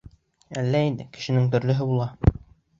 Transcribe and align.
—Әллә 0.61 0.81
инде, 0.87 1.07
кешенең 1.19 1.47
төрлөһө 1.53 1.91
була. 1.95 2.11